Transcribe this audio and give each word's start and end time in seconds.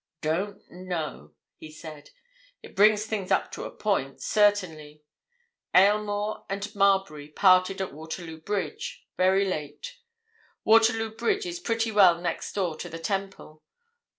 "Don't 0.21 0.67
know," 0.71 1.35
he 1.57 1.69
said. 1.69 2.09
"It 2.63 2.75
brings 2.75 3.05
things 3.05 3.29
up 3.29 3.51
to 3.51 3.65
a 3.65 3.69
point, 3.71 4.19
certainly. 4.19 5.03
Aylmore 5.75 6.43
and 6.49 6.73
Marbury 6.73 7.27
parted 7.27 7.79
at 7.81 7.93
Waterloo 7.93 8.41
Bridge—very 8.41 9.45
late. 9.47 9.99
Waterloo 10.63 11.11
Bridge 11.11 11.45
is 11.45 11.59
pretty 11.59 11.91
well 11.91 12.19
next 12.19 12.53
door 12.53 12.75
to 12.77 12.89
the 12.89 12.97
Temple. 12.97 13.61